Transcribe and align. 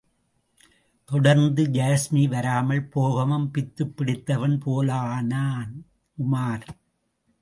தொடர்ந்து 1.05 1.63
யாஸ்மி 1.63 2.27
வராமல் 2.27 2.83
போகவும் 2.83 3.51
பித்துப் 3.51 3.97
பிடித்தவன் 3.97 4.61
போலானான் 4.65 5.71
உமார். 6.17 6.67